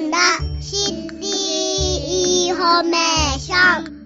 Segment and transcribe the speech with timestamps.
[0.00, 0.18] んだ。
[0.60, 4.00] City Information。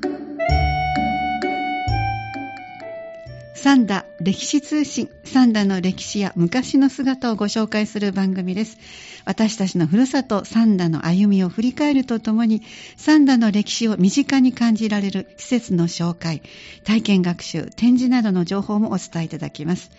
[3.55, 5.09] 三田歴史通信。
[5.25, 8.77] 三田の歴史や昔の姿をご紹介する番組です。
[9.25, 12.63] 私たちのふるさと三田の歩みを振り返るとともに
[12.97, 16.43] 三田の歴史を身近に感じられる施設の紹介
[16.83, 19.91] 体験学習展示などの情報もお伝えいただきます。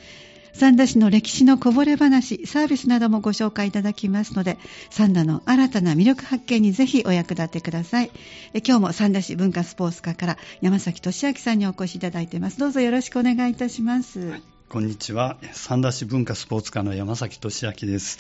[0.55, 4.57] 三田市の歴史のこぼれ話、サービスなどもご紹介いただきますので、
[4.89, 8.11] 三田の新たな魅力発見にぜひお役立てください。
[8.53, 12.57] え今日も三田市文化スポーツ課から山崎俊明さんにお越しいただいています。
[12.57, 14.29] どうぞよろしくお願いいたします。
[14.29, 15.37] はい、こんにちは。
[15.51, 18.19] 三田市文化スポーツ課の山崎俊明です。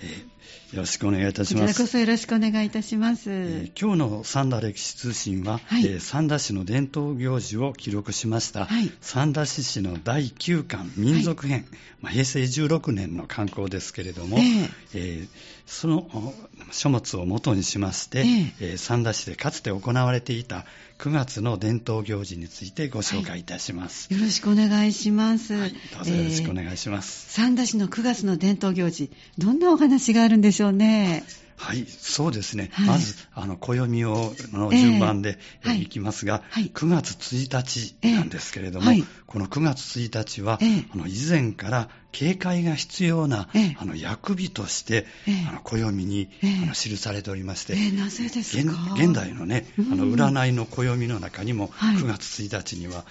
[0.00, 0.33] えー
[0.72, 1.66] よろしくお願いいたします。
[1.66, 3.30] こちらこそよろしくお願いいたします。
[3.30, 11.66] えー、今日の三田歴史通信は、はい、えー、三田市の伝統行事を記録しました、はい、三田市市の第9巻民族編、はい、
[12.02, 15.28] まあ、平成16年の観光ですけれども、えー、えー、
[15.66, 16.34] その
[16.70, 18.24] 書物を元にしまして、
[18.60, 20.66] え三田市でかつて行われていた
[20.98, 24.12] 9月の伝統行事についてご紹介いたします。
[24.12, 25.58] よろしくお願いします。
[25.58, 25.64] ど
[26.02, 27.32] うぞよろしくお願いします。
[27.32, 31.24] 三田市の9月の伝統行事、どんなお話があるんでしょうね。
[31.56, 32.70] はい、そうですね。
[32.72, 35.86] はい、まず、あの、暦を、の順番で、えー、い。
[35.86, 43.48] きますが、はい、9月1日なんですけれども、えーはい、この9月1日は、えー、あの、以前から警戒が必要な、
[43.78, 45.04] あの、薬日として、
[45.48, 46.30] あの、暦に、
[46.62, 48.94] あの、記されておりまして、なぜですか？
[48.96, 53.04] 現代のね、あの、占いの暦の中にも、9月1日には、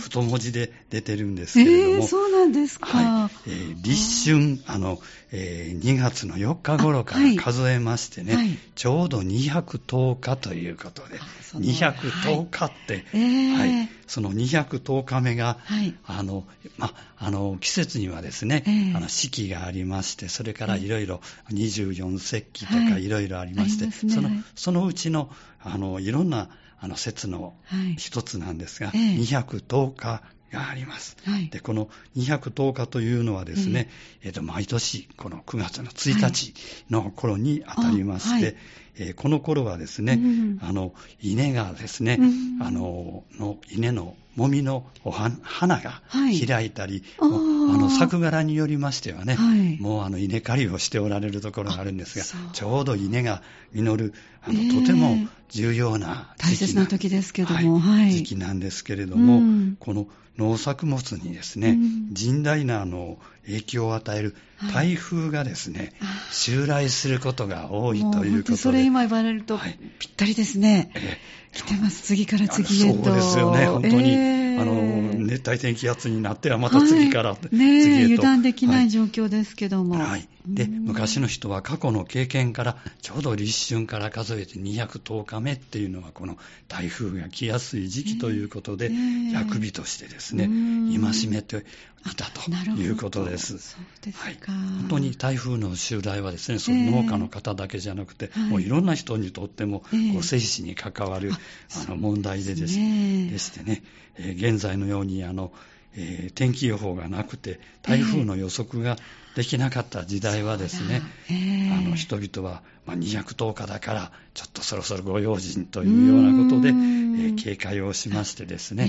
[0.00, 2.86] 太文字で出てるんですけれども、そうなんですか。
[2.86, 4.98] はい、えー、立春、あの、
[5.32, 11.18] えー、2月の4日頃から数えましてね、はい、ちょうど210日ということで、
[11.54, 16.44] 210日って、はい、はい、その210日目が、はい、あの、
[16.78, 23.08] ま、あの、季節にはですね、えー、あの四季がありまして、それからいろいろ24節気とかい。
[23.08, 27.54] ろいろありまして、その、そのうちの、あの、いろんな、あの説の
[27.96, 31.16] 一つなんですが、はいえー、210日があります。
[31.24, 33.88] はい、で、この210日というのはですね、
[34.22, 36.54] えー、えーと毎年この9月の1日
[36.90, 38.56] の頃にあたりまして、はい、
[38.98, 47.34] えー、この頃はですね、うん、あの、稲がですね、うん、あの、の稲のもみのお花が開いたり、はい、あ
[47.72, 54.62] の作柄によりましてはね、はい、もうあの稲刈りをしておられるところがあるんですが、ちょうど稲が実る、あの、え。
[54.64, 55.16] ー、とても
[55.48, 60.06] 重要な大切な時ですけども、はい、時期なんですけれども、うん、この
[60.38, 64.36] 農作物にですね、うん、甚大なあの影響を与える
[64.72, 65.92] 台風がですね、
[66.30, 68.58] 襲来することが多いということで。
[68.58, 69.58] それ今言われると、
[69.98, 70.90] ぴったりですね。
[70.94, 73.04] えー来てます、次から次へと。
[73.04, 74.10] そうですよね、本当に。
[74.10, 78.22] えー、あの、熱帯低気圧になってはまた次から、はい、ね、次へと。
[78.22, 79.96] 油断できない状況ですけども。
[79.96, 80.28] はい。
[80.48, 88.90] で、昔の人は過去の経験から、ちょうど立春から数えて210日目っていうのは、この台風が来やすい時期ということで、
[89.32, 93.54] 薬日としてですね、戒めていたということです。
[94.02, 94.38] ですはい。
[94.46, 99.86] 本当に台風の襲来はですね、その農家の方だけじゃなくて、もういろんな人にとっても、こ
[100.20, 103.82] う、生死に関わる、あの問題でですね、でしてね、
[104.16, 105.52] えー、現在のようにあの、
[105.96, 108.96] えー、天気予報がなくて台風の予測が
[109.36, 118.84] できなかった時代はですね、えー、あの人々は、まあ、210日だからちょっとそろそろご用心というようなことで、えー、警戒をしましてですね、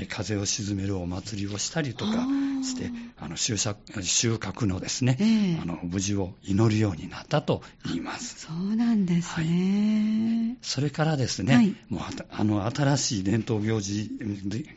[0.00, 2.12] えー、風を鎮めるお祭りをしたりとか
[2.62, 5.18] してあの収穫のですね、
[5.62, 8.46] あの無事を祈るようになったと言います。
[8.46, 10.54] そうなんですね。
[10.54, 14.10] はい、それからですね、はい、もうあの新しい伝統行事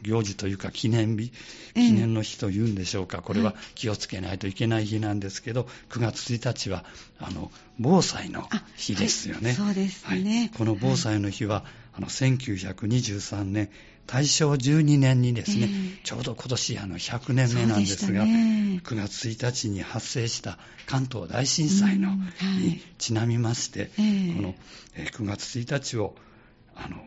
[0.01, 1.31] 行事というか記念日
[1.77, 6.83] 記念の日というんでしょうか、これは気をつけないといけない日なんですけど、9月1日は、
[7.19, 9.49] あの、防災の日ですよね。
[9.49, 10.49] はい、そうですね、はい。
[10.57, 13.69] この防災の日は、あの、1923年、
[14.07, 22.11] 大正12年にですね、えー、ちょうど今年あの100年目なんですが、ね、9月1日に発生した関東大震災の、
[22.57, 24.55] にちなみまして、えー、この
[24.95, 26.15] 9月1日を
[26.73, 26.97] あの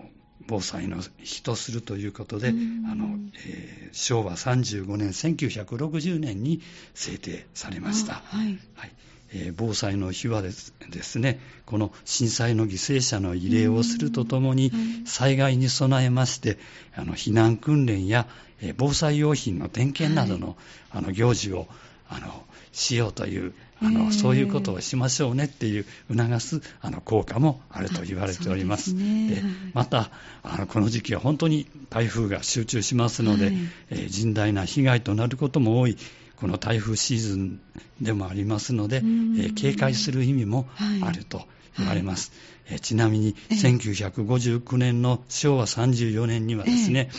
[0.47, 3.17] 防災の日とするということで、あの
[3.47, 6.61] えー、昭和35年、1960年に
[6.94, 8.14] 制定されました。
[8.14, 8.93] はい、はい
[9.32, 10.73] えー、防災の日はです
[11.19, 14.73] ね、この震災の犠牲者の慰霊をするとともに、
[15.05, 16.59] 災害に備えまして、
[16.94, 18.27] あの避難訓練や、
[18.61, 20.56] えー、防災用品の点検などのはい、
[20.93, 21.69] あの行事を
[22.09, 28.97] あのしようというあの、そういうことをしましょうねっていう促すあの効果もあると言われております。
[28.97, 29.43] で、ね、
[29.73, 30.11] また
[30.43, 33.55] あのこの時期は本当に台風が集中しますので、はい、
[33.91, 35.97] えー、甚大な被害となることも多い
[36.40, 37.60] この台風シーズン
[38.00, 40.66] でもありますので、えー、警戒する意味も
[41.02, 41.42] あると
[41.78, 42.32] 言われます。
[42.66, 47.10] はい、えー、ちなみに、1959年の昭和34年にはですね、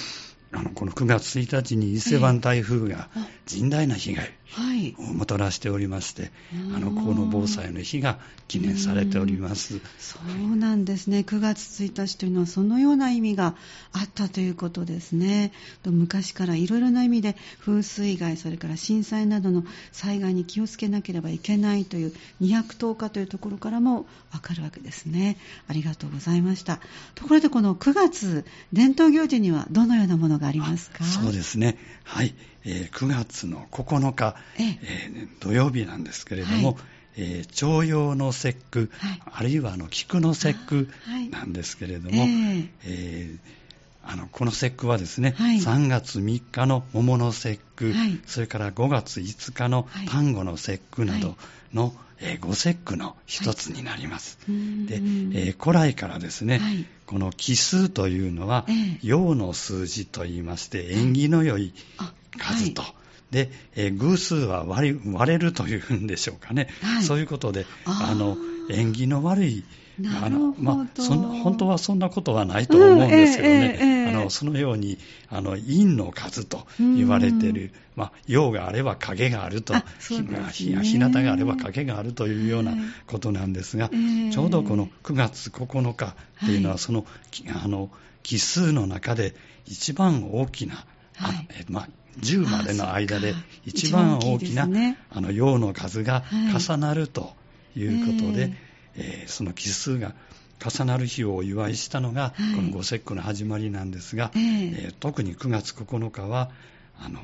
[0.51, 3.09] あのこの9月1日に伊勢湾台風が
[3.45, 4.33] 甚大な被害
[4.97, 6.31] をもたらしておりまして、はい、
[6.75, 9.79] あのこの防災の日が記念されております。
[9.99, 10.19] そ
[10.51, 13.55] うなんですね、9月1日というのはそのような意味が
[13.93, 15.51] あったということですね、
[15.85, 25.37] 昔からいろいろな意味で風水害、それから震災などの災害に気をつけなければいけないという210日というところからもわかるわけですね、
[25.67, 26.79] ありがとうございました。
[27.15, 31.05] ところで、この9月、伝統行事にはどのようなものがありますか？
[31.05, 32.35] そうですね、はい
[32.65, 36.77] えー、9月の9日、えー、土曜日なんですけれども、はい。
[37.17, 40.89] えー、徴用の節句、はい、あるいはあの菊の節句
[41.29, 42.33] なんですけれども、はい、え。
[42.33, 43.39] ー、えー、
[44.03, 51.35] あのこの節句はですね、はい、3月3日の桃の節句、はい、それから5月5日の端午の節句など
[51.73, 54.37] の、はいえー、五節句の一つになります。
[54.47, 56.61] で、えー、古来からですね、
[57.05, 58.65] この奇数というのは、
[59.01, 61.73] 陽の数字といいまして、縁起の良い
[62.37, 62.83] 数と。
[63.31, 68.37] で、えー、偶数は割割れるというんでしょうかね、はい、そういうことで、あの
[68.69, 69.63] 縁起の悪い
[70.23, 74.97] あのまあ、そん本当はそんなことはないと思うんですけどね、うんえーえー、あのそのように
[75.29, 80.21] あの陰の数と言われている、まあ、陽があれば影があると、日
[80.97, 82.73] 向があれば影があるというような
[83.07, 86.15] ことなんですが、えー、ちょうどこの9月9日
[86.45, 87.05] というのは、その,、
[87.63, 87.89] あの
[88.23, 89.35] 奇数の中で
[89.65, 90.85] 一番大きな、
[91.15, 91.89] はい、まあ、
[92.19, 93.33] 10までの間で
[93.65, 97.33] 一番大きな、ね、あの陽の数が重なると
[97.75, 98.53] いうことで、はい、
[98.95, 100.13] えー、その奇数が
[100.63, 106.51] 重なる日をお祝いしたのが、この五節句の始まりなんですが、えー、特に9月9日は
[106.99, 107.19] あの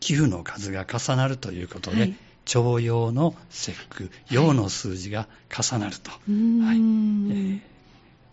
[0.00, 6.10] 寄付の数が重なるということで、はい、徴用の節句、陽の数字が重なると。
[6.10, 6.20] はい。
[6.20, 7.60] えー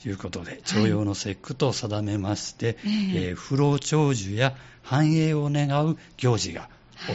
[0.06, 2.76] いうことで、徴用の節句と定めまして、はい、
[3.16, 6.70] えー、不老長寿や繁栄を願う行事が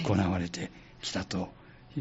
[0.04, 0.70] 行われて
[1.02, 1.50] きたと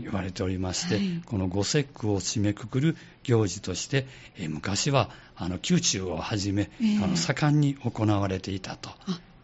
[0.01, 4.05] 言われておりまして、はい、この五節句を締めくくる行事として、
[4.37, 8.89] えー、昔はあの宮中をはじめ、えー、あの盛んに行われていたと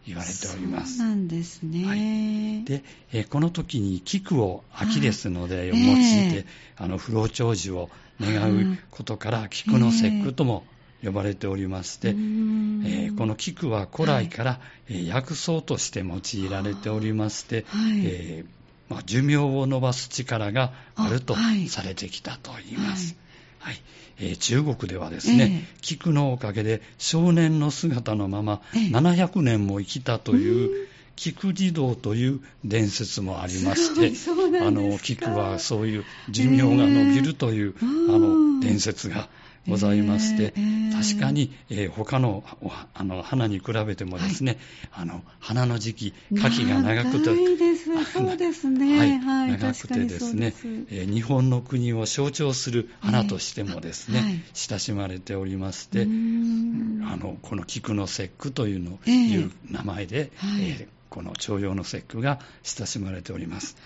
[0.06, 0.98] 言われております。
[0.98, 1.86] そうなんですね。
[1.86, 7.90] はい、で、えー、この時に菊を秋ですので用いて、えー、あの不老長寿を
[8.20, 10.64] 願うことから菊の節句とも
[11.04, 14.58] 呼ばれておりまして、えー、この菊は古来から、は
[14.88, 21.34] い、薬草として用いられておりまして、はい、えー、まあ、寿命を延ばす力があると
[21.68, 23.16] されてきたといいます。
[23.58, 23.80] はい、
[24.18, 34.12] えー、中国ではですね、えー、菊のおかげで少年の姿のまま700年も生きたという、菊児童という伝説もありまして、
[34.60, 39.28] あの菊はそういう寿命が延びるという、えー、あの伝説が
[39.68, 42.44] ございまして、えー、確かに、えー、他の
[42.94, 44.58] あの花に比べてもですね、
[44.90, 50.54] はい、あの花の時期、夏季が長くて、そうですね、はい、はい、長くてですね、
[50.90, 60.30] えー、日本の国を象徴する花としてもですね、えーはい、親しまれておりまして、あのこの菊の節句というの、えー、いう名前で、
[60.60, 63.76] えー、この徴用の節句が親しまれております。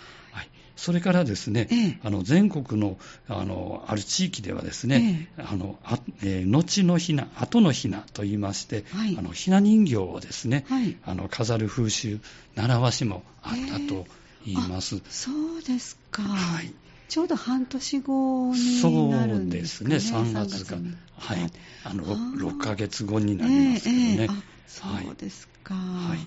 [0.79, 2.99] はい、それからですね、ええ、あの全国の
[3.29, 12.21] あのある地域ではですね、ええ、あのあえー、後のひな、後のひなと言いまして、はい、あのひな人形をですね、はい、あの飾る風習、
[12.55, 14.07] 習わしもあったと
[14.45, 15.01] 言います。
[15.11, 16.23] そうですか。
[16.23, 16.73] はい。
[17.09, 19.99] ちょうど半年後になるんですかね。
[19.99, 20.77] そうですね、3月か。
[21.17, 21.51] はい。
[21.85, 24.43] あの 6, 6ヶ月後になりますけどね。
[24.67, 25.75] そうですか。
[25.75, 26.19] はい。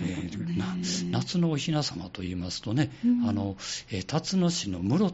[0.00, 3.56] えー、夏のお雛様といいますとね、うん、あの、
[3.90, 5.12] えー、辰野市の室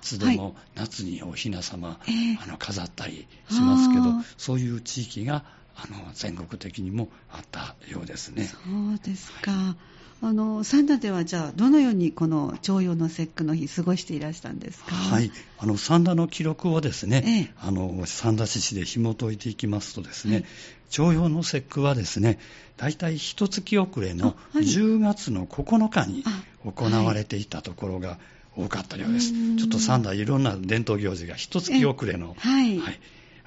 [0.00, 4.04] 津でも夏にお雛様、はい、あの飾ったりしますけど、
[4.36, 5.44] そういう地域が
[5.76, 8.44] あの全国的にもあったようですね。
[8.44, 8.58] そ
[8.94, 9.50] うですか。
[9.50, 9.76] はい
[10.20, 14.92] あの三田ではじゃあどのようにこの徴用の節句の日過ごしていらしたんですか？
[14.92, 20.44] はい、あの三田の記録をですね、ええ、あの三田市市で紐解いていきますとですね、
[20.88, 22.38] はい、徴用の節句はですね、
[22.76, 26.24] 大体一月遅れの10月の9日に
[26.64, 28.18] 行われていたところが
[28.56, 29.32] 多かったようです。
[29.32, 33.00] はい、ちょっと三田いろんな伝統行事が一月遅れの、はい、はい。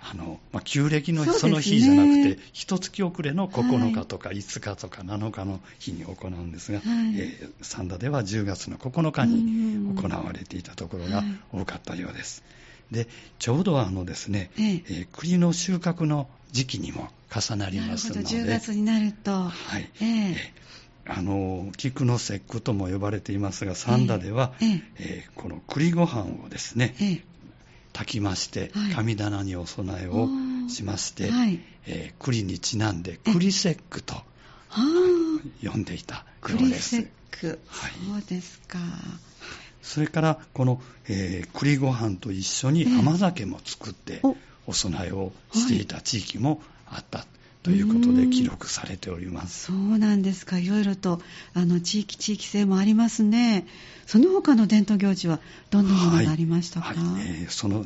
[0.04, 12.44] あの、まあ、旧暦のその日じゃなくて、一、月遅れの9日とか5日とか7日の日に行うんですが、はい、えー、三田では10月の9日に行われていたところが多かったようです。
[12.92, 13.08] で、
[13.40, 18.22] ちょうどあのですね、えー、えー、栗の収穫の時期にも重なりますので。
[18.22, 19.32] 10月になると。
[19.32, 19.90] はい。
[20.02, 20.36] えー
[21.06, 27.22] あの菊の節句とも呼ばれていますが三田では、えー、えー、この栗ご飯をですね、えー、
[27.92, 30.30] 炊きまして神棚にお供えを
[30.70, 34.16] しまして、はい、えー、栗にちなんで栗節句と
[35.64, 36.96] 呼んでいたようです。
[36.96, 37.08] はい、
[38.06, 38.78] そうですか。
[39.82, 44.22] それからこの、えー、栗ご飯と一緒に甘酒も作って
[44.68, 47.26] お供えをしていた地域もあった。
[47.64, 49.66] ということで記録されております。
[49.66, 50.58] そうなんですか。
[50.58, 51.22] いろいろと
[51.54, 53.68] あの地域地域性もありますね。
[54.08, 55.40] その他の伝統行事は
[55.70, 56.98] どんなものがありましたか、はい。
[56.98, 57.86] はい、えー、その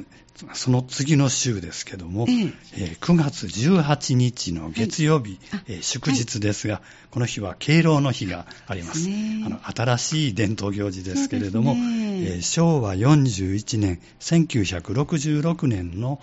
[0.54, 9.08] その次の週ですけども、えー、えー、9月18日の月曜日、はい、えー、祝日ですが、この日は敬老の日があります。
[9.46, 11.76] あの新しい伝統行事ですけれども、
[12.24, 16.20] えー、昭和41年、1966年の、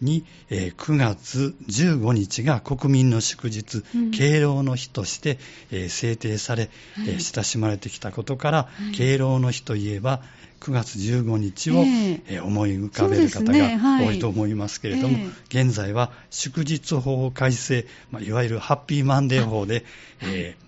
[0.00, 5.38] に、えー、9月15日が国民の祝日、うん、敬老の日として、
[5.70, 10.22] えー、制定され、はい、えー、親しまれてきたことから、はい、敬老の日といえば、
[10.60, 19.84] 9月15日を、えー、思い浮かべる方が多いと思いますけれども、現在は祝日法改正、まあ、いわゆるハッピーマンデー法で、
[20.22, 20.64] えー、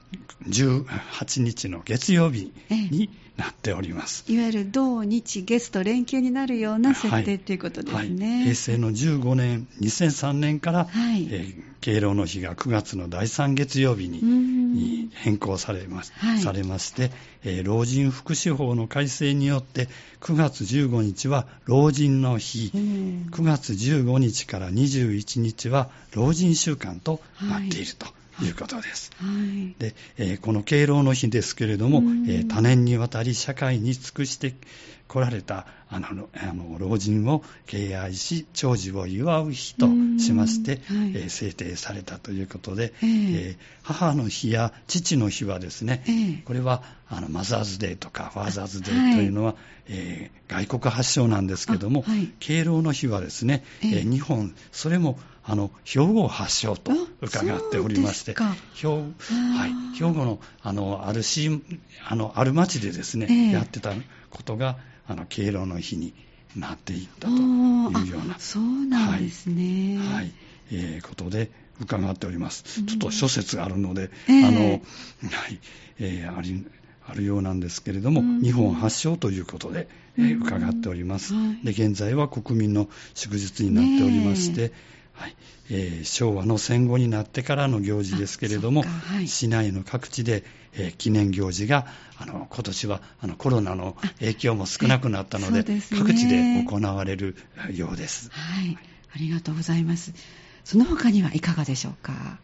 [0.48, 2.52] 18日の月曜日
[2.90, 4.24] に、なっております。
[4.28, 8.08] いわゆる同日月と連休になるような設定ということですね、はい。
[8.08, 11.28] はい、平成の15年2003年から、はい。
[11.30, 17.10] えー、敬老の日が9月の第3月曜日に変更されま,、されまして、
[17.44, 19.88] えー、老人福祉法の改正によって
[20.20, 28.15] 9月15日は老人の日、9月15日から21日は老人週間となっていると。
[28.42, 29.10] いうことです。
[29.18, 34.54] はい、で、えー、この敬老の日ですけれども、えー、多年にわたり社会に尽くして
[35.08, 39.86] 来られたあのあの老人を敬愛し、長寿を祝う日と
[40.18, 49.56] しまして、はい、えー、制定されたということで、えー、えー、母の日や父の日はですね、えー、これはあのマザーズデーとかファーザーズデーというのは、はい、
[49.88, 56.90] えー、外国発祥なんですけども、はい、敬老の日はですね、えー、日本、それもあの兵庫発祥と
[57.20, 58.34] 伺っておりまして、
[58.74, 59.04] 兵,、は
[59.68, 61.62] い、兵庫のあのあるし
[62.08, 63.92] あのある町でですね、えー、やってた
[64.30, 64.76] ことが
[65.08, 66.14] あの敬老の日に
[66.56, 69.98] なっていったというような、そうなんですね。
[69.98, 70.32] はい、はい、
[70.72, 72.84] えー、ことで伺っております。
[72.84, 74.80] ちょっと諸説があるので、えー、あの、はい、
[75.98, 76.64] えー、あり
[77.08, 81.70] あるようなんですけれども、日本発祥ということで、えー、伺っております、で。
[81.70, 84.72] 現在は国民の祝日になっておりまして、
[85.16, 85.36] はい
[85.70, 90.44] えー、昭和の戦後になってからの行事ですけれども、はい、市内の各地で、
[90.74, 91.86] えー、記念行事が
[92.18, 97.36] あの今年はあのコロナの影響も少なくなったので、ね、各地で行われる
[97.74, 98.78] ようです、はい。
[99.14, 100.12] ありがとうございます。
[100.64, 102.38] その他にはいかがでしょうか？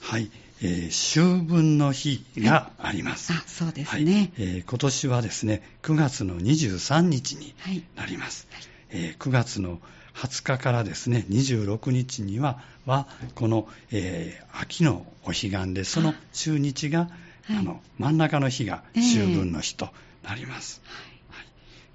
[0.00, 0.30] はい、
[0.62, 3.32] えー、秋分の日があります。
[3.32, 7.54] あ、そうですね、はい、えー、今年はですね、9月の23日に
[7.96, 8.46] なります。
[8.50, 9.80] はい、えー、9月の
[10.14, 17.10] 20日からですね、26日には、はこの、えー、秋のお彼岸で、その中日が、
[17.44, 19.88] はい、あの真ん中の日が秋分の日と
[20.22, 20.80] なります。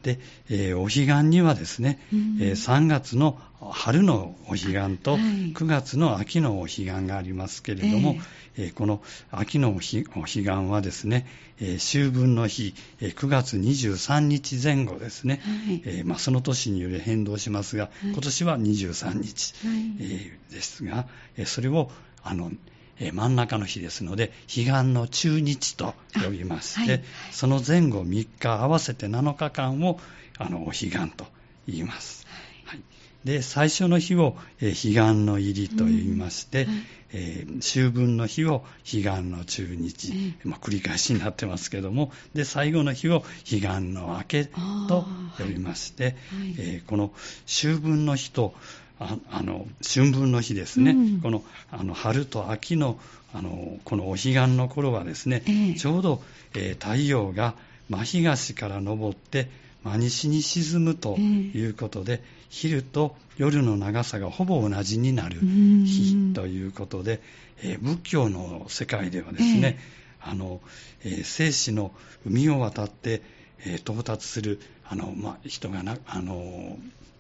[0.06, 0.20] で、
[0.52, 8.16] えー、お彼岸にはですね、うん、えー、3月の春のお彼岸と9月の秋のお彼岸がありますけれども、
[8.56, 11.26] えー、この秋のお彼岸はですね、
[11.60, 15.82] えー、秋分の日、えー、9月23日前後ですね、はい。
[15.86, 19.78] えーまあ、その年により変動しますが、今年は23日、はい。
[20.02, 21.90] えー、ですが、えー、それを
[22.22, 22.52] あの
[23.00, 30.00] え真ん中の日ですので、彼岸の中日と呼びまして、はい、その前後3日合わせて7日間を
[30.38, 31.26] あのお彼岸と
[31.68, 32.26] 言います。
[32.66, 32.82] はい、
[33.26, 34.94] で最初の日を、え彼岸
[35.26, 36.72] の入りと言いまして、うん。
[36.72, 36.84] はい、
[37.14, 45.06] えー、秋分の日を彼岸の中日、まあ、繰り返しになってますけどもで最後の日を彼岸の明けと
[45.38, 46.16] 呼びまして、はい、
[46.58, 47.12] えー、この
[47.46, 48.54] 秋分の日と
[49.00, 52.98] ああの春分の日ですね、うん、このあの春と秋の
[53.34, 56.22] あのこのお彼岸の頃はですね、えー、ちょうど、
[56.54, 57.56] えー、太陽が
[57.90, 59.50] 真東から昇って
[59.84, 67.20] 真西に沈むということで、えー、昼と夜の長さがほぼ同じになる日ということで、
[67.62, 69.78] えー、仏教の世界ではですね、
[70.24, 70.62] えー、あの、
[71.04, 71.92] えー、生死の
[72.26, 73.22] 海を渡って、
[73.66, 76.78] え到達するあの、ま人がなあの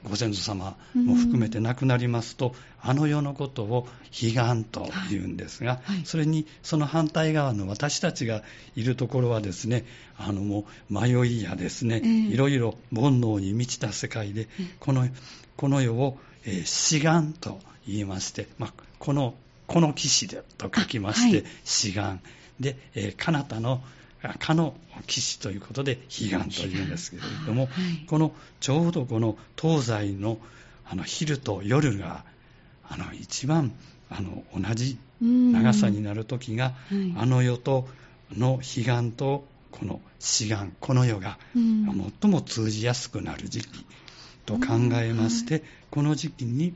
[0.09, 5.95] ご先祖様も含めて亡くなりますと、あの世のことを悲願というんですが、はい。
[5.97, 8.43] はい、それにその反対側の私たちが
[8.75, 9.85] いるところはですね、
[10.17, 14.47] あのもう迷いやですね、えー、いろいろ煩悩に満ちた世界で、
[14.79, 15.07] この
[15.57, 19.33] この世を、えー、死願と言いまして、まあ、この
[19.67, 22.21] この騎士でと書きまして、はい、死願。
[22.59, 23.81] で、えー、彼方の
[24.33, 24.75] かの
[25.07, 30.37] 騎士ということで彼岸というんですけれども、はい、このちょうどこの東西の
[30.87, 32.23] あの昼と夜が
[32.87, 33.71] あの一番
[34.09, 37.87] あの同じ長さになる時が、はい、あの世と
[38.35, 41.37] の彼岸とこの志願この世が
[42.21, 43.85] 最も通じやすくなる時期
[44.45, 46.73] と考えまして、この時期に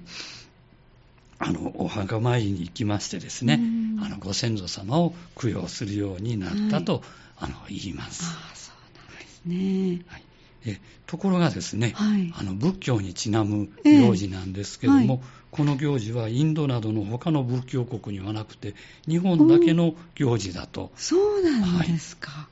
[1.37, 3.59] あのお墓参りに行きましてですね、
[4.03, 7.01] あのご先祖様を供養するようになったと、はい、
[7.39, 8.23] あの言います。
[8.23, 10.23] あそうなんですね、はい
[10.65, 15.19] えところがですね、はい、あの仏教にちなむ行事なんですけども、えーはい、
[15.51, 18.75] この行事はインドなどの他の仏教国にはなくて
[19.07, 20.91] 日本だけの行事だと。
[20.95, 22.31] そうなんですか。
[22.31, 22.47] は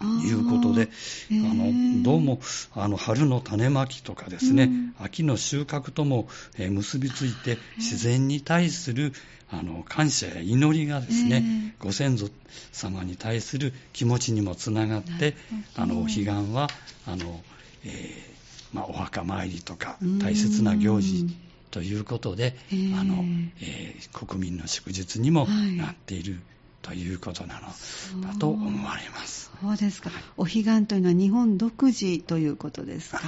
[0.00, 0.88] いいうことで、
[1.30, 2.40] あのどうも
[2.74, 9.12] あの春の種まきとかですね、うん、秋の収穫とも、えー、結びついて自然に対する
[9.50, 12.28] あの感謝や祈りがですね、ご先祖
[12.72, 15.34] 様に対する気持ちにもつながって
[15.76, 16.68] あのお彼岸は
[17.06, 17.40] あの、
[17.84, 18.36] えー
[18.72, 21.26] まあ、お墓参りとか大切な行事
[21.70, 22.54] ということで、
[22.98, 23.24] あの
[23.60, 26.32] えー、国民の祝日にもなっている。
[26.32, 26.55] はい
[26.86, 29.50] ということなのだと思われます。
[29.60, 30.10] そうですか。
[30.36, 33.20] お彼岸というのは日本独自ということですか。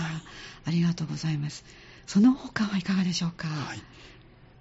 [0.64, 1.64] ありがとうございます。
[2.06, 3.48] その他はいかがでしょうか。
[3.48, 3.82] はい。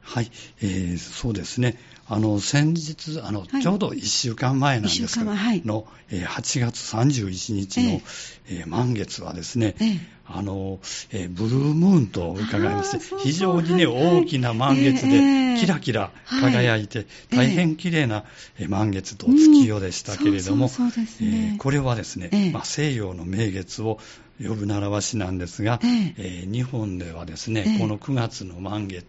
[0.07, 1.77] はい、えー、そうですね。
[2.09, 8.01] あの先日あの、はい、ちょうど1週間前なんですけど、はい、の、えー、8月31日の、
[8.49, 10.79] えー、満月はですね、えー、あの
[11.11, 18.23] えー、ブルームーンと伺いまして、非常にね、大きな満月で、キラキラ輝いて、大変綺麗な
[18.69, 20.69] 満月と月夜でしたけれども、
[21.57, 23.99] これはですね、まあ、西洋の名月を
[24.41, 29.05] 呼ぶ習わしなんですが、えー、日本ではですね、この9月の満月、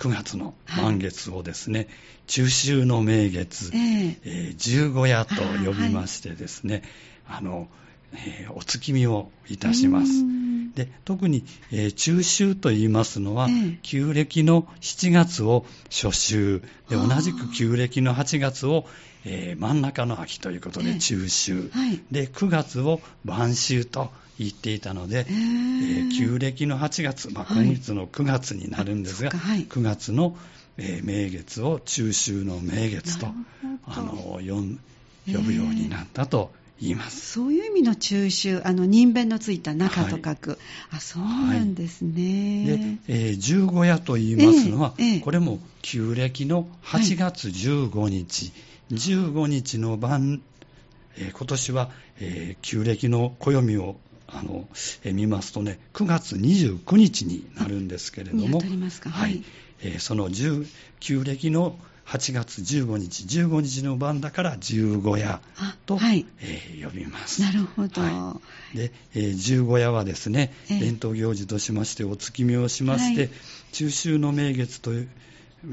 [0.00, 1.88] 9月の満月をですね、はい、
[2.26, 6.82] 中秋の名月、えー、えー、十五夜と呼びましてですね、
[7.28, 7.68] あはい、あの、
[8.14, 10.39] えー、お月見をいたします。
[10.74, 16.62] で特に、えー、中秋と言いますのは、えー、旧暦の7月を初秋。
[16.88, 18.86] で同じく旧暦の8月を、
[19.24, 30.36] えー、真ん中の秋ということで中秋、えーはい、で9月を晩秋と言っていたので、えー、旧暦の8月、まあ、今月の9月になるんですが、はい、9月の、
[30.78, 33.28] えー、名月を中秋の名月と
[33.86, 34.40] あの
[35.26, 37.32] 呼ぶようになったと言います。
[37.32, 40.58] そういう意味の中秋、あの人弁のついた中と書く、はい、
[40.92, 42.64] あそうなんですね。
[42.68, 48.52] はい、で、えー、十五夜と言いますのは、えーえー、これも旧暦の8月15日、は
[48.90, 50.42] い、15日の晩、
[51.16, 53.96] えー、今年は、えー、旧暦の暦を
[54.32, 54.68] あの、
[55.02, 59.42] え見ますとね、9月29日になるんですけれども、はい、
[59.82, 60.30] えー、その
[61.00, 61.76] 旧暦の
[62.10, 65.40] 8月15日、15日の晩だから十五夜
[65.86, 67.40] と、はい、えー、呼びます。
[67.40, 68.00] なるほど。
[68.00, 68.40] は
[68.74, 73.30] い、で、えー、十五夜はですね、えー、伝統行事としましてお月見をしまして、はい、
[73.70, 74.90] 中秋の名月と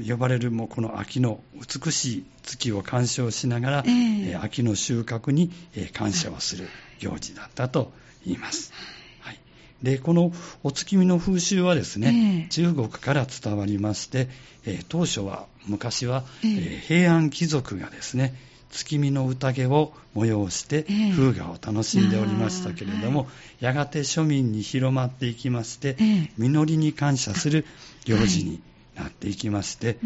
[0.08, 5.50] 呼ばれるもこの秋の美しい月を鑑賞しながら、えー、秋の収穫に
[5.92, 6.68] 感謝をする
[7.00, 7.90] 行事だったと
[8.24, 8.72] 言います。
[9.82, 14.28] はい、でこのお月見の風習はですね、えー、中国から伝わりまして、
[14.64, 18.34] えー、当初は昔は、えー、平安貴族がですね
[18.70, 20.84] 月見の宴を催して
[21.16, 23.26] 風雅を楽しんでおりましたけれども、は
[23.60, 25.96] い、やがて庶民に広まっていきまして、
[26.36, 27.64] 実りに感謝する
[28.04, 28.60] 行事に
[28.98, 29.98] なっていきまして、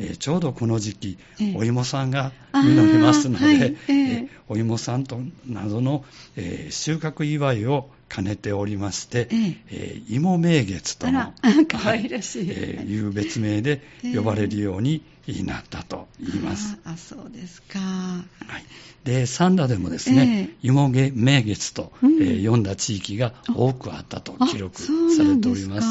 [0.00, 1.18] えー、ちょうどこの時期、
[1.54, 6.04] お芋さんが実りますので、はい、えー、お芋さんとなどの、
[6.36, 9.28] えー、収穫祝いを兼ねておりまして、
[9.70, 11.32] えー、芋名月との、
[11.68, 13.82] かわいらしい、えー、いう別名で
[14.14, 15.02] 呼ばれるように
[15.44, 16.78] なったと言います。
[16.84, 17.78] あそうですか。
[17.78, 18.24] は
[18.58, 18.64] い、
[19.04, 21.10] で三田でもですね、芋名
[21.42, 24.92] 月と、えー、読んだ地域が多くあったと記録さ
[25.24, 25.88] れております。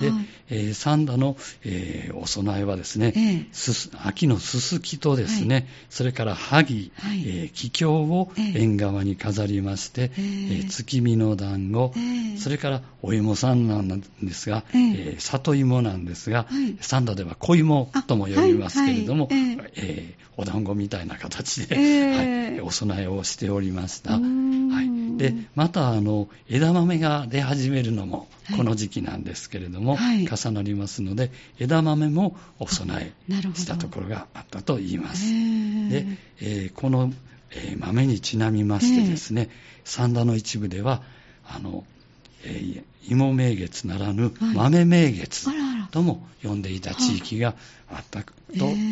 [0.00, 10.20] で、はい、えー、三田の、えー、お供えはですね、えー、秋のすすきとですね、はい、それから萩、はい、えー、桔梗を縁側に飾りまして、え。
[10.20, 11.36] ー、えー、月見の
[11.96, 16.46] えー、それからお芋さんなんですが、えー、えー、里芋なんですが、
[16.80, 22.22] 三田では小芋とも呼びますけれども、えー、お団子みたいな形で、は
[22.56, 24.12] い、お供えをしておりました。
[24.12, 33.12] はい、でまたあの枝豆が出始めるのもこの時期なんですけれども、はい、重なりますので枝豆もお供え
[33.54, 35.24] したところがあったと言います。
[35.24, 36.06] で、
[36.40, 37.12] えー、この、
[37.50, 39.48] えー、豆にちなみましてですね、
[39.84, 41.02] 三田の一部では
[41.48, 41.84] あの、
[42.44, 45.48] えー、芋名月ならぬ豆名月
[45.90, 47.54] とも呼んでいた地域が
[47.88, 48.28] あったと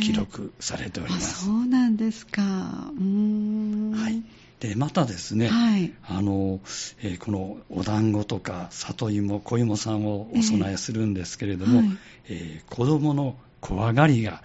[0.02, 1.46] 記録されております。
[1.46, 2.42] えー、そうなんですか。
[2.42, 3.92] うん。
[3.92, 4.22] はい。
[4.60, 6.58] でまたですね、はい、あの
[7.02, 11.98] えー、このお団子とか里芋、小芋さんをお供えするんですけれども、えーはい、
[12.30, 14.42] えー、子供の怖がりが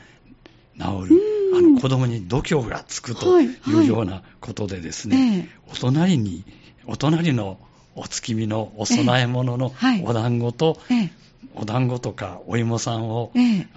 [0.77, 1.21] 治る、
[1.55, 3.47] あの子供に度胸がつくとい。
[3.67, 6.43] うようなことでですね、はいはい、お隣に、
[6.85, 7.59] お隣の
[7.99, 11.09] お月見のお供え物のお団子と、えー、
[11.55, 13.67] お団子とかお芋さんを、えー、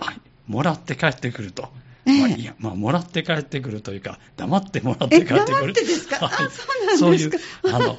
[0.46, 1.68] もらって帰ってくると。
[2.04, 5.72] ええ、まあ、いや、まあ、もらって帰ってくるというか、黙ってもらって帰ってくる。
[5.72, 6.46] ですか、は
[6.94, 7.30] い、そういう、
[7.64, 7.96] あの、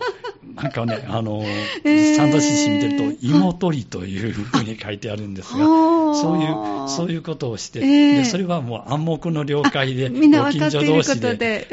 [0.56, 1.42] なんかね、あの、
[1.86, 11.68] えー、三田市市見てると、芋取りというふうに書いてあるんですが、そういう、そういうことをして、えー、でそれはもう暗黙の了解で、みんな近所同士で、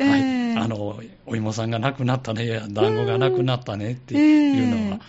[0.56, 5.00] あの、お芋さんが亡くなったね、や団子が亡くなったねっていうのは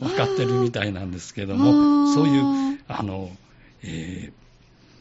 [0.00, 2.38] 分かってるみたいなんですけども、そうい
[2.74, 3.30] う、あの、
[3.82, 4.38] えー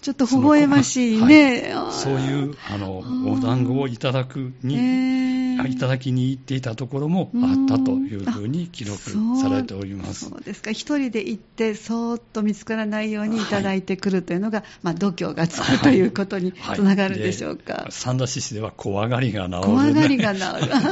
[0.07, 1.73] ちょっと微笑ましいね。
[1.73, 5.26] はい、そういう、あの、お団子をいただくに、えー、
[5.65, 8.99] いただきに行っていたところもあったというふうに記録
[9.41, 10.29] されております。
[10.29, 10.71] そうですか。
[10.71, 17.73] 一人で行って、そーっと見つからないようにいただいてくるというのが、はい、まあ、度胸がつくということにつながるでしょうか。
[17.73, 19.65] はい、三田市市では怖がりが治る、ね。
[19.65, 20.45] 怖がりが治る。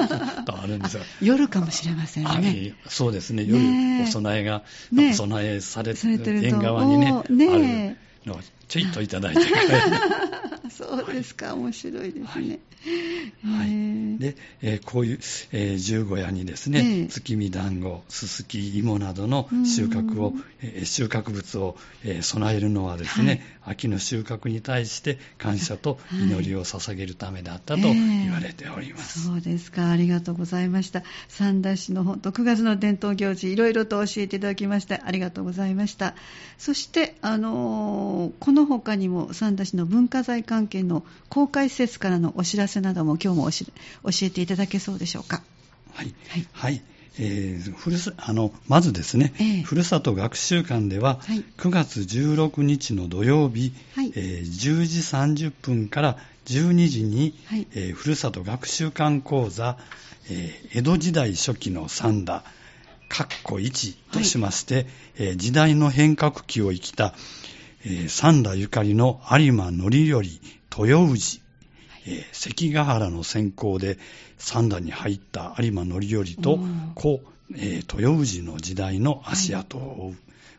[0.46, 1.04] とあるんですが。
[1.22, 2.74] 夜かもしれませんね。
[2.88, 3.46] そうですね。
[3.46, 3.60] 夜、
[4.08, 8.40] お供えが、ね、お供えされてる縁側にね、ねあるの
[8.76, 9.42] ちょいといただいて
[10.70, 12.60] そうですか、面白いですね。
[13.44, 14.20] はい。
[14.20, 15.20] で、えー、こういう、
[15.52, 29.26] えー、十五夜にですね、えー、月見団子、すすき、芋などの収穫を、えー、収穫物を、えー、備えるのはですね、はい、秋の収穫に対して感謝と祈りを捧げるためだったと言われております。
[29.26, 31.04] そうですか、ありがとうございました。
[31.30, 36.16] 三田市の本当9月の伝統行事、いろいろと教えていただきまして、ありがとうございました。
[36.58, 43.66] そして、あのー、この他にも三田市の文化財関係の公開施設からのお知らせなども今日も教
[44.24, 45.42] えていただけそうでしょうか？
[45.94, 46.82] はい、はい、はい。
[47.18, 59.78] えー、ふるさあのまずですね、えー、ふるさと学習館では、はい、9月16日の土曜日、はい、えー、10時30分から12時に、はい、えー、ふるさと学習館講座、
[60.30, 62.44] えー、江戸時代初期の三田、
[63.10, 64.86] 括弧1としまして、はい、
[65.20, 67.14] えー、時代の変革期を生きた、
[67.86, 71.42] えー、三田ゆかりの有馬則頼豊氏、
[72.08, 74.00] えー、関ヶ原の先行で
[74.38, 76.60] 三田に入った有馬則頼と
[76.96, 77.22] 故、
[77.54, 80.14] えー、豊氏の時代の足跡を。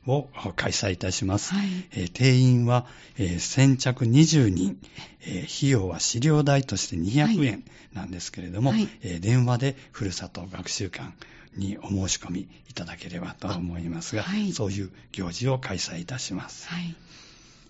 [0.08, 1.52] を開催いたします。
[1.52, 2.86] はい、えー、定員は、
[3.18, 4.78] えー、先着20人、
[5.22, 11.10] えー、費用は資料代として200円なんですけれども、はい、え電話でふるさと学習館
[11.56, 16.68] にお申し込みいただければと思いますが、はい、そういう行事を開催いたします。
[16.68, 16.94] はい。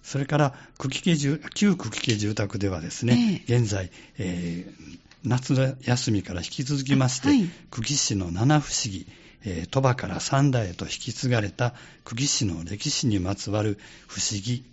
[0.03, 9.07] それから旧茎家住宅ではですね、えー、現在、えー、夏休みから引き続きまして、はい、久喜市の七不思議、
[9.45, 14.65] えー、鳥羽から三代へと引き継がれた久喜市の歴史にまつわる不思議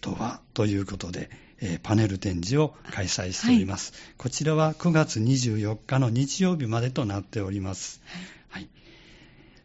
[0.00, 8.00] とは、はい、ということで、えー、パネル展示を開催しております、はい、こちらは9月24日の日曜日までとなっております。
[8.48, 8.68] はい。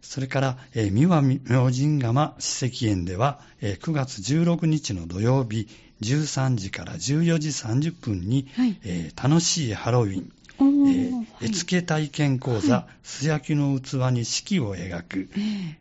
[0.02, 1.40] それから、えー、三輪明
[1.72, 5.68] 神窯史跡園では、えー、9月16日の土曜日
[6.02, 15.30] 13時から14時30分に、はい、えー、楽しいハロウィン、えー、絵付け体験講座、はい、素焼きの器に四季を描く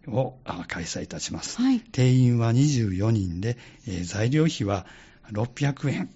[0.09, 1.61] を、えー、開催いたします。
[1.61, 3.57] はい、定員は24人で、
[3.89, 4.87] えー、材料費は
[5.33, 6.09] 600円